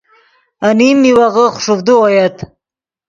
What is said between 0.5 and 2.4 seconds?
انیم میوغے خوݰوڤدے اویت۔